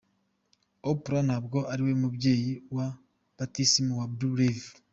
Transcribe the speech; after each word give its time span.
Oprah 0.89 1.23
ntabwo 1.27 1.57
ariwe 1.71 1.93
mubyeyi 2.01 2.51
wa 2.75 2.87
batisimu 3.37 3.93
wa 3.99 4.05
Blue 4.15 4.39
Ivy. 4.49 4.69